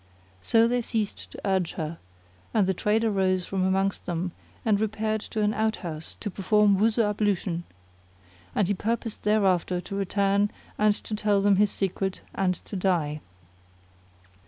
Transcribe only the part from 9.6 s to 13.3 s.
to return and to tell them his secret and to die.